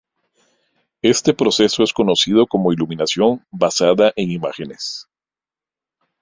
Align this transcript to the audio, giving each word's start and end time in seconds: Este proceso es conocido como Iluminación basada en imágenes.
Este 1.03 1.31
proceso 1.35 1.83
es 1.83 1.93
conocido 1.93 2.47
como 2.47 2.73
Iluminación 2.73 3.45
basada 3.51 4.11
en 4.15 4.31
imágenes. 4.31 5.07